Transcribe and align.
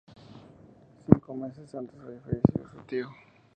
Cinco 1.05 1.35
meses 1.35 1.75
antes 1.75 1.99
había 1.99 2.21
fallecido 2.21 2.67
su 2.69 2.77
tío. 2.87 3.07